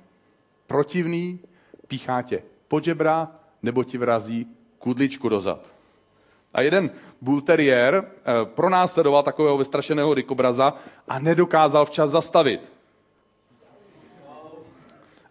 [0.66, 1.38] protivný,
[1.88, 2.42] píchá tě
[2.82, 3.28] žebra,
[3.62, 4.46] nebo ti vrazí
[4.78, 5.71] kudličku dozad.
[6.54, 10.74] A jeden bull terrier eh, pronásledoval takového vystrašeného dikobraza
[11.08, 12.72] a nedokázal včas zastavit.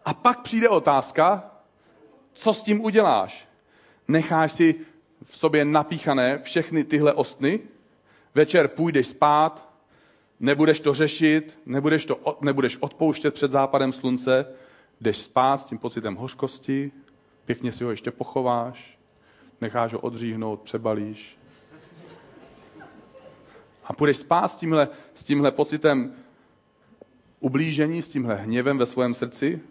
[0.05, 1.51] A pak přijde otázka,
[2.33, 3.47] co s tím uděláš?
[4.07, 4.75] Necháš si
[5.23, 7.59] v sobě napíchané všechny tyhle ostny,
[8.35, 9.69] večer půjdeš spát,
[10.39, 14.45] nebudeš to řešit, nebudeš, to, nebudeš odpouštět před západem slunce,
[15.01, 16.91] jdeš spát s tím pocitem hořkosti,
[17.45, 18.97] pěkně si ho ještě pochováš,
[19.61, 21.37] necháš ho odříhnout, přebalíš.
[23.85, 26.13] A půjdeš spát s tímhle, s tímhle pocitem
[27.39, 29.61] ublížení, s tímhle hněvem ve svém srdci.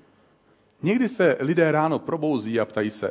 [0.82, 3.10] Někdy se lidé ráno probouzí a ptají se,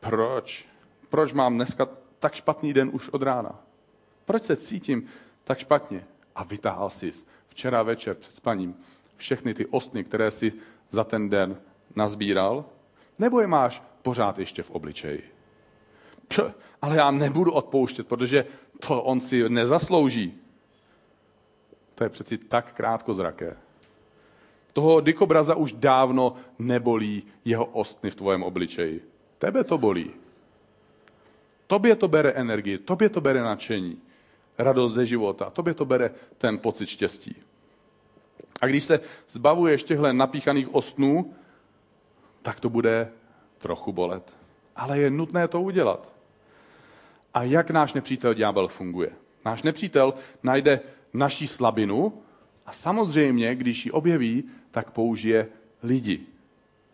[0.00, 0.68] proč?
[1.08, 3.60] Proč mám dneska tak špatný den už od rána?
[4.24, 5.06] Proč se cítím
[5.44, 6.04] tak špatně?
[6.34, 7.10] A vytáhl jsi
[7.48, 8.76] včera večer před spaním
[9.16, 10.52] všechny ty ostny, které si
[10.90, 11.56] za ten den
[11.96, 12.64] nazbíral?
[13.18, 15.32] Nebo je máš pořád ještě v obličeji?
[16.82, 18.46] Ale já nebudu odpouštět, protože
[18.86, 20.34] to on si nezaslouží.
[21.94, 23.56] To je přeci tak krátkozraké.
[24.72, 29.08] Toho dikobraza už dávno nebolí jeho ostny v tvojem obličeji.
[29.38, 30.10] Tebe to bolí.
[31.66, 33.98] Tobě to bere energii, tobě to bere nadšení,
[34.58, 37.36] radost ze života, tobě to bere ten pocit štěstí.
[38.60, 41.34] A když se zbavuješ těchto napíchaných ostnů,
[42.42, 43.12] tak to bude
[43.58, 44.32] trochu bolet.
[44.76, 46.11] Ale je nutné to udělat.
[47.34, 49.10] A jak náš nepřítel ďábel funguje?
[49.44, 50.80] Náš nepřítel najde
[51.14, 52.12] naší slabinu
[52.66, 55.48] a samozřejmě, když ji objeví, tak použije
[55.82, 56.20] lidi.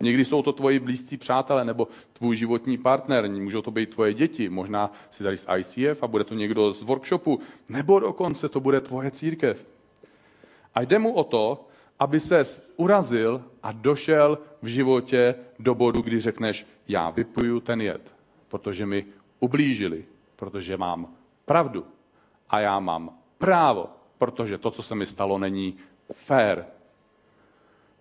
[0.01, 4.48] Někdy jsou to tvoji blízcí přátelé nebo tvůj životní partner, můžou to být tvoje děti,
[4.48, 8.81] možná si tady z ICF a bude to někdo z workshopu, nebo dokonce to bude
[8.81, 9.66] tvoje církev.
[10.74, 16.20] A jde mu o to, aby ses urazil a došel v životě do bodu, kdy
[16.20, 18.14] řekneš, já vypuju ten jed,
[18.48, 19.05] protože mi
[19.40, 20.05] ublížili,
[20.38, 21.87] protože mám pravdu
[22.51, 23.87] a já mám právo,
[24.18, 25.77] protože to, co se mi stalo, není
[26.12, 26.64] fair.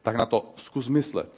[0.02, 1.32] Tak na to zkus myslet.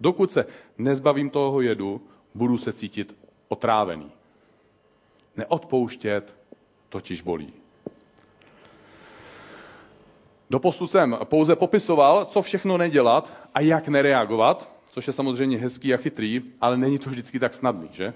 [0.00, 0.46] Dokud se
[0.78, 2.00] nezbavím toho jedu,
[2.34, 3.16] budu se cítit
[3.48, 4.12] otrávený.
[5.36, 6.36] Neodpouštět
[6.88, 7.52] totiž bolí.
[10.50, 15.96] Doposud jsem pouze popisoval, co všechno nedělat a jak nereagovat, což je samozřejmě hezký a
[15.96, 18.14] chytrý, ale není to vždycky tak snadný, že?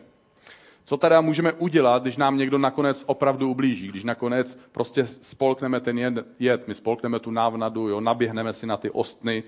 [0.88, 5.98] Co teda můžeme udělat, když nám někdo nakonec opravdu ublíží, když nakonec prostě spolkneme ten
[5.98, 9.42] jed, jed my spolkneme tu návnadu, jo, naběhneme si na ty ostny,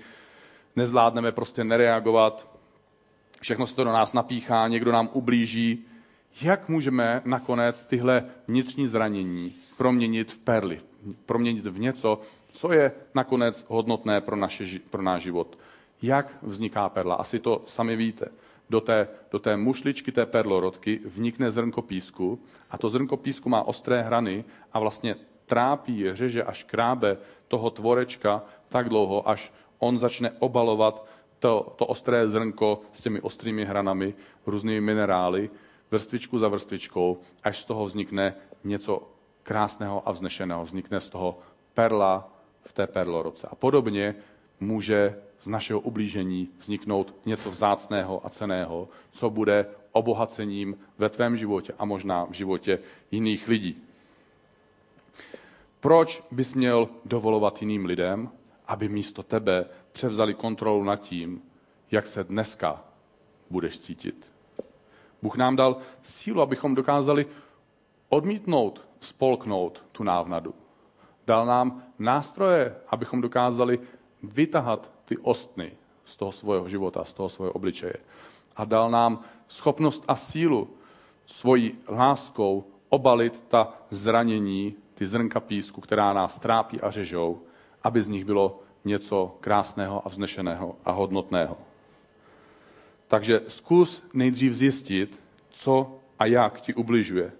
[0.75, 2.49] nezvládneme prostě nereagovat,
[3.39, 5.85] všechno se to do nás napíchá, někdo nám ublíží.
[6.41, 10.81] Jak můžeme nakonec tyhle vnitřní zranění proměnit v perly,
[11.25, 12.19] proměnit v něco,
[12.51, 15.57] co je nakonec hodnotné pro, naše, pro náš život?
[16.01, 17.15] Jak vzniká perla?
[17.15, 18.25] Asi to sami víte.
[18.71, 22.39] Do té, do té mušličky té perlorodky vnikne zrnko písku
[22.71, 27.17] a to zrnko písku má ostré hrany a vlastně trápí, řeže a škrábe
[27.51, 31.03] toho tvorečka tak dlouho, až on začne obalovat
[31.39, 34.13] to, to ostré zrnko s těmi ostrými hranami,
[34.45, 35.49] různými minerály,
[35.91, 39.11] vrstvičku za vrstvičkou, až z toho vznikne něco
[39.43, 40.63] krásného a vznešeného.
[40.63, 41.39] Vznikne z toho
[41.73, 42.29] perla
[42.63, 43.47] v té perloroce.
[43.51, 44.15] A podobně
[44.59, 51.73] může z našeho ublížení vzniknout něco vzácného a ceného, co bude obohacením ve tvém životě
[51.79, 52.79] a možná v životě
[53.11, 53.83] jiných lidí.
[55.79, 58.29] Proč bys měl dovolovat jiným lidem,
[58.67, 61.41] aby místo tebe převzali kontrolu nad tím,
[61.91, 62.83] jak se dneska
[63.49, 64.31] budeš cítit.
[65.21, 67.25] Bůh nám dal sílu, abychom dokázali
[68.09, 70.53] odmítnout, spolknout tu návnadu.
[71.27, 73.79] Dal nám nástroje, abychom dokázali
[74.23, 75.71] vytahat ty ostny
[76.05, 77.93] z toho svého života, z toho svého obličeje.
[78.55, 80.69] A dal nám schopnost a sílu
[81.25, 87.41] svojí láskou obalit ta zranění, ty zrnka písku, která nás trápí a řežou,
[87.83, 91.57] aby z nich bylo něco krásného a vznešeného a hodnotného.
[93.07, 97.31] Takže zkus nejdřív zjistit, co a jak ti ubližuje.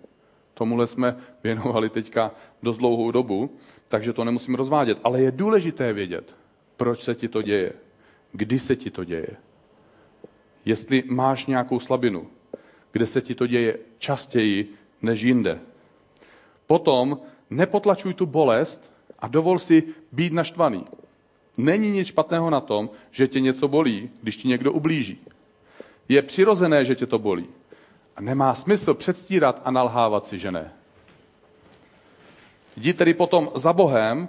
[0.53, 2.31] Tomuhle jsme věnovali teďka
[2.63, 3.49] dost dlouhou dobu,
[3.87, 4.99] takže to nemusím rozvádět.
[5.03, 6.35] Ale je důležité vědět,
[6.81, 7.73] proč se ti to děje,
[8.31, 9.37] kdy se ti to děje.
[10.65, 12.27] Jestli máš nějakou slabinu,
[12.91, 15.59] kde se ti to děje častěji než jinde.
[16.67, 20.85] Potom nepotlačuj tu bolest a dovol si být naštvaný.
[21.57, 25.21] Není nic špatného na tom, že tě něco bolí, když ti někdo ublíží.
[26.09, 27.45] Je přirozené, že tě to bolí.
[28.15, 30.73] A nemá smysl předstírat a nalhávat si, že ne.
[32.77, 34.27] Jdi tedy potom za Bohem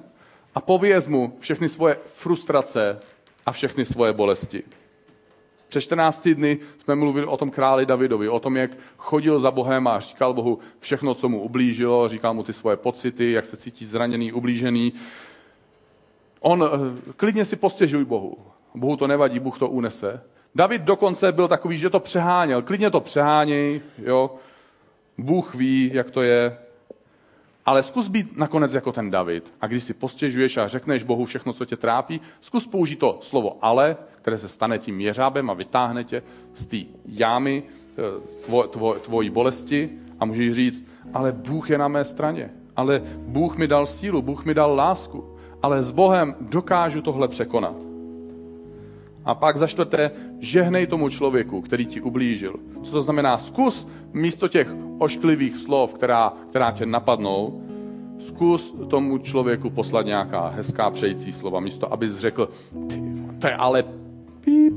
[0.55, 3.01] a pověz mu všechny svoje frustrace
[3.47, 4.63] a všechny svoje bolesti.
[5.69, 9.87] Před 14 dny jsme mluvili o tom králi Davidovi, o tom, jak chodil za Bohem
[9.87, 13.85] a říkal Bohu všechno, co mu ublížilo, říkal mu ty svoje pocity, jak se cítí
[13.85, 14.93] zraněný, ublížený.
[16.41, 18.39] On eh, klidně si postěžuj Bohu.
[18.75, 20.21] Bohu to nevadí, Bůh to unese.
[20.55, 22.63] David dokonce byl takový, že to přeháněl.
[22.63, 24.35] Klidně to přeháněj, jo.
[25.19, 26.59] Bůh ví, jak to je.
[27.67, 29.55] Ale zkus být nakonec jako ten David.
[29.61, 33.59] A když si postěžuješ a řekneš Bohu všechno, co tě trápí, zkus použít to slovo
[33.61, 36.23] ale, které se stane tím jeřábem a vytáhne tě
[36.55, 38.03] z té jámy eh,
[38.45, 39.91] tvo, tvo, tvojí bolesti
[40.21, 40.85] a můžeš říct,
[41.15, 42.51] ale Bůh je na mé straně.
[42.77, 45.33] Ale Bůh mi dal sílu, Bůh mi dal lásku
[45.63, 47.92] ale s Bohem dokážu tohle překonat.
[49.25, 52.55] A pak za čtvrté, žehnej tomu člověku, který ti ublížil.
[52.83, 53.39] Co to znamená?
[53.39, 57.63] Zkus místo těch ošklivých slov, která, která tě napadnou,
[58.19, 62.49] zkus tomu člověku poslat nějaká hezká přející slova, místo abys řekl,
[62.89, 63.03] ty,
[63.39, 63.85] to je ale
[64.41, 64.75] píp.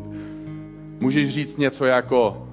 [1.00, 2.48] Můžeš říct něco jako,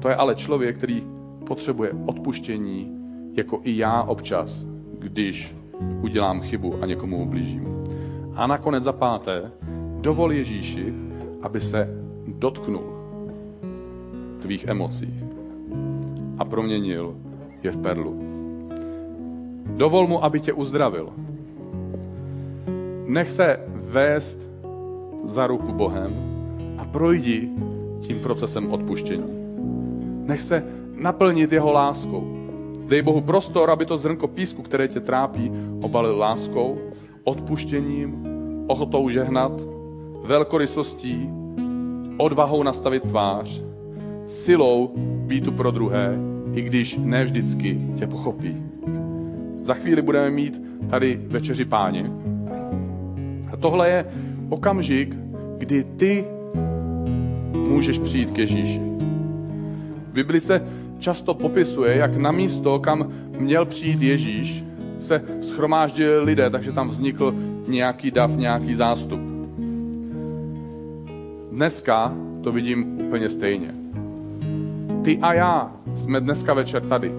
[0.00, 1.02] to je ale člověk, který
[1.46, 2.92] potřebuje odpuštění,
[3.34, 4.66] jako i já občas,
[4.98, 5.54] když
[6.00, 7.84] udělám chybu a někomu ublížím.
[8.34, 9.50] A nakonec za páté,
[10.00, 10.94] dovol Ježíši,
[11.42, 11.88] aby se
[12.26, 12.96] dotknul
[14.40, 15.14] tvých emocí.
[16.38, 17.16] a proměnil
[17.62, 18.18] je v perlu.
[19.66, 21.08] Dovol mu, aby tě uzdravil.
[23.06, 24.48] Nech se vést
[25.24, 26.14] za ruku Bohem
[26.78, 27.48] a projdi
[28.00, 29.24] tím procesem odpuštění.
[30.26, 30.64] Nech se
[31.00, 32.36] naplnit jeho láskou.
[32.86, 36.78] Dej Bohu prostor, aby to zrnko písku, které tě trápí, obalil láskou,
[37.24, 38.26] odpuštěním,
[38.66, 39.75] ochotou žehnat,
[40.26, 41.30] velkorysostí,
[42.16, 43.62] odvahou nastavit tvář,
[44.26, 44.92] silou
[45.26, 46.18] být tu pro druhé,
[46.54, 48.62] i když ne vždycky tě pochopí.
[49.62, 52.10] Za chvíli budeme mít tady večeři páně.
[53.52, 54.04] A tohle je
[54.48, 55.16] okamžik,
[55.58, 56.24] kdy ty
[57.68, 58.80] můžeš přijít k Ježíši.
[60.10, 60.66] V Bibli se
[60.98, 64.64] často popisuje, jak na místo, kam měl přijít Ježíš,
[65.00, 67.34] se schromáždili lidé, takže tam vznikl
[67.68, 69.35] nějaký dav, nějaký zástup.
[71.56, 73.74] Dneska to vidím úplně stejně.
[75.02, 77.12] Ty a já jsme dneska večer tady.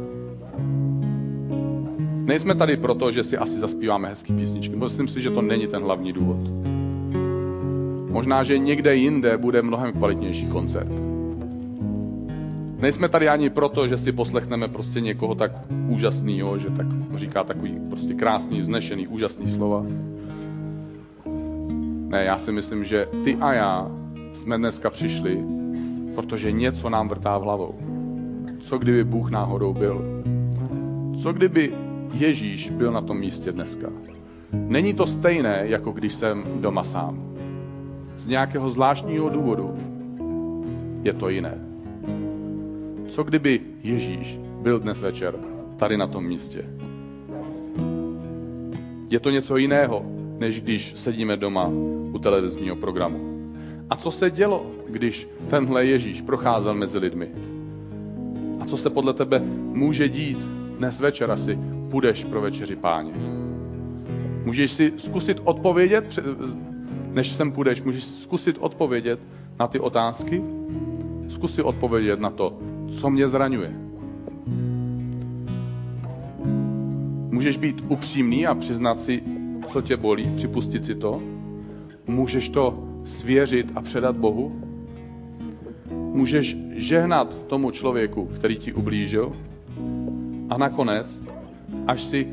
[2.26, 4.76] Nejsme tady proto, že si asi zaspíváme hezký písničky.
[4.76, 6.38] Myslím si, že to není ten hlavní důvod.
[8.12, 10.92] Možná, že někde jinde bude mnohem kvalitnější koncert.
[12.80, 15.52] Nejsme tady ani proto, že si poslechneme prostě někoho tak
[15.88, 19.86] úžasného, že tak říká takový prostě krásný, vznešený, úžasný slova.
[22.08, 23.92] Ne, já si myslím, že ty a já
[24.38, 25.44] jsme dneska přišli,
[26.16, 27.76] protože něco nám vrtá v hlavou.
[28.60, 30.24] Co kdyby Bůh náhodou byl?
[31.22, 31.74] Co kdyby
[32.14, 33.88] Ježíš byl na tom místě dneska?
[34.54, 37.34] Není to stejné, jako když jsem doma sám.
[38.18, 39.74] Z nějakého zvláštního důvodu
[41.04, 41.58] je to jiné.
[43.08, 45.36] Co kdyby Ježíš byl dnes večer
[45.78, 46.66] tady na tom místě?
[49.10, 50.06] Je to něco jiného,
[50.40, 51.68] než když sedíme doma
[52.12, 53.37] u televizního programu.
[53.90, 57.28] A co se dělo, když tenhle Ježíš procházel mezi lidmi?
[58.60, 59.40] A co se podle tebe
[59.74, 60.38] může dít
[60.78, 61.60] dnes večer asi
[61.90, 63.12] půjdeš pro večeři páně?
[64.46, 66.20] Můžeš si zkusit odpovědět,
[67.12, 69.20] než sem půjdeš, můžeš zkusit odpovědět
[69.60, 70.44] na ty otázky?
[71.28, 72.58] Zkus si odpovědět na to,
[72.90, 73.74] co mě zraňuje.
[77.32, 79.24] Můžeš být upřímný a přiznat si,
[79.68, 81.22] co tě bolí, připustit si to.
[82.08, 84.62] Můžeš to svěřit a předat Bohu.
[85.92, 89.36] Můžeš žehnat tomu člověku, který ti ublížil.
[90.50, 91.22] A nakonec,
[91.88, 92.28] až si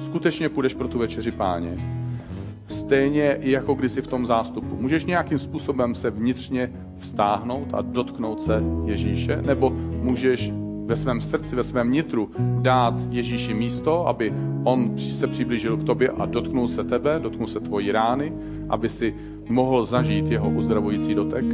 [0.00, 1.78] skutečně půjdeš pro tu večeři páně,
[2.66, 4.76] stejně jako kdysi v tom zástupu.
[4.80, 9.70] Můžeš nějakým způsobem se vnitřně vztáhnout a dotknout se Ježíše, nebo
[10.02, 10.52] můžeš
[10.86, 12.30] ve svém srdci, ve svém nitru
[12.60, 14.32] dát Ježíši místo, aby
[14.64, 18.32] on se přiblížil k tobě a dotknul se tebe, dotknul se tvojí rány,
[18.68, 19.14] aby si
[19.48, 21.44] mohl zažít jeho uzdravující dotek?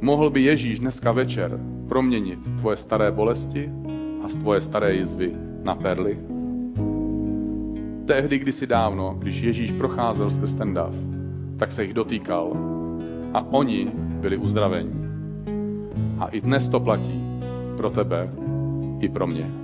[0.00, 3.70] Mohl by Ježíš dneska večer proměnit tvoje staré bolesti
[4.24, 5.32] a tvoje staré jizvy
[5.64, 6.18] na perly?
[8.06, 10.94] Tehdy, kdysi dávno, když Ježíš procházel skrz ten dav,
[11.56, 12.52] tak se jich dotýkal
[13.34, 13.92] a oni
[14.22, 14.94] byli uzdraveni.
[16.22, 17.18] A i dnes to platí
[17.76, 18.30] pro tebe
[19.00, 19.61] i pro mě.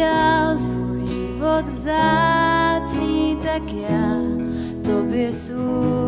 [0.00, 4.16] Dal svůj život vzácný, tak já
[4.84, 5.99] tobě svůj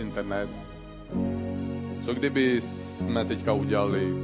[0.00, 0.48] internet.
[2.02, 4.14] Co kdyby jsme teďka udělali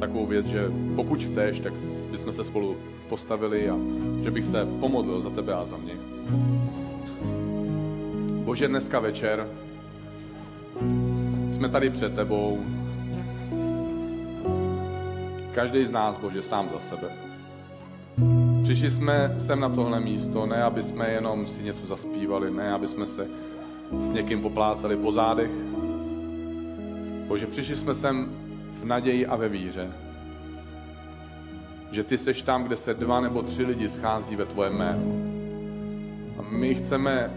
[0.00, 1.72] takovou věc, že pokud chceš, tak
[2.10, 2.76] bychom se spolu
[3.08, 3.76] postavili a
[4.24, 5.94] že bych se pomodlil za tebe a za mě.
[8.44, 9.48] Bože, dneska večer
[11.50, 12.60] jsme tady před tebou.
[15.52, 17.08] Každý z nás, Bože, sám za sebe.
[18.62, 22.88] Přišli jsme sem na tohle místo, ne aby jsme jenom si něco zaspívali, ne aby
[22.88, 23.28] jsme se
[24.00, 25.50] s někým poplácali po zádech.
[27.26, 28.28] Bože, přišli jsme sem
[28.80, 29.92] v naději a ve víře,
[31.90, 35.02] že ty seš tam, kde se dva nebo tři lidi schází ve tvoje jméno.
[36.38, 37.30] A my chceme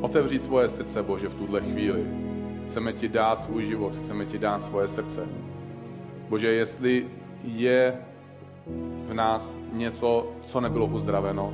[0.00, 2.04] otevřít svoje srdce, Bože, v tuhle chvíli.
[2.66, 5.26] Chceme ti dát svůj život, chceme ti dát svoje srdce.
[6.28, 7.06] Bože, jestli
[7.44, 7.94] je
[9.06, 11.52] v nás něco, co nebylo uzdraveno,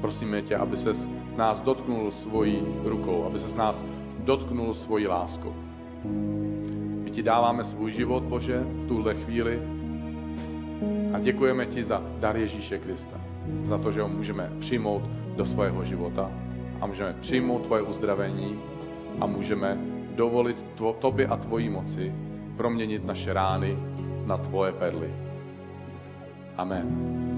[0.00, 3.84] prosíme tě, aby ses nás dotknul svojí rukou, aby ses nás
[4.18, 5.54] dotknul svojí láskou.
[7.04, 9.62] My ti dáváme svůj život, Bože, v tuhle chvíli
[11.14, 13.20] a děkujeme ti za dar Ježíše Krista.
[13.62, 15.02] Za to, že ho můžeme přijmout
[15.36, 16.30] do svého života
[16.80, 18.58] a můžeme přijmout tvoje uzdravení
[19.20, 19.78] a můžeme
[20.14, 22.14] dovolit tvo, tobě a tvojí moci
[22.56, 23.78] proměnit naše rány
[24.26, 25.10] na tvoje perly.
[26.56, 27.31] Amen.